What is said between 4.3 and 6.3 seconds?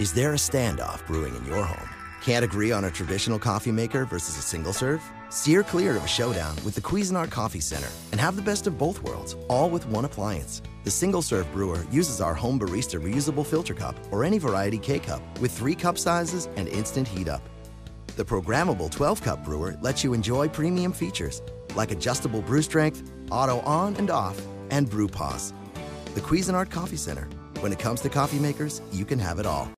a single serve? Steer clear of a